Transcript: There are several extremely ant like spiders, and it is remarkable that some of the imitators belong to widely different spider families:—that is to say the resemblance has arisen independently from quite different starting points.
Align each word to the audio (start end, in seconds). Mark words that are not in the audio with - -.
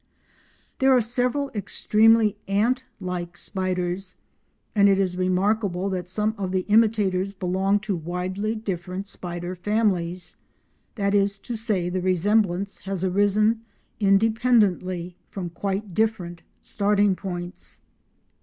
There 0.79 0.91
are 0.91 0.99
several 0.99 1.51
extremely 1.53 2.35
ant 2.47 2.83
like 2.99 3.37
spiders, 3.37 4.17
and 4.73 4.89
it 4.89 4.97
is 4.99 5.15
remarkable 5.15 5.91
that 5.91 6.07
some 6.07 6.33
of 6.39 6.51
the 6.51 6.61
imitators 6.67 7.35
belong 7.35 7.79
to 7.81 7.95
widely 7.95 8.55
different 8.55 9.07
spider 9.07 9.53
families:—that 9.55 11.13
is 11.13 11.37
to 11.41 11.55
say 11.55 11.87
the 11.87 12.01
resemblance 12.01 12.79
has 12.79 13.03
arisen 13.03 13.61
independently 13.99 15.17
from 15.29 15.51
quite 15.51 15.93
different 15.93 16.41
starting 16.63 17.15
points. 17.15 17.77